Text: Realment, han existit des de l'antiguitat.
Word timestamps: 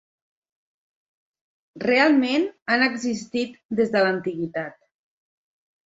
Realment, 1.85 2.49
han 2.73 2.89
existit 2.89 3.63
des 3.83 3.97
de 3.97 4.07
l'antiguitat. 4.09 4.85